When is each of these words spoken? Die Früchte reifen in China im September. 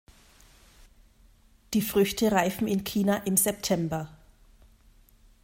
Die 1.75 1.81
Früchte 1.83 2.31
reifen 2.31 2.67
in 2.67 2.83
China 2.83 3.17
im 3.25 3.37
September. 3.37 4.09